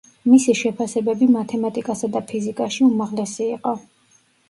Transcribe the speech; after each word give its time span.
მისი 0.29 0.55
შეფასებები 0.59 1.27
მათემატიკასა 1.35 2.11
და 2.17 2.25
ფიზიკაში, 2.35 2.91
უმაღლესი 2.91 3.51
იყო. 3.53 3.81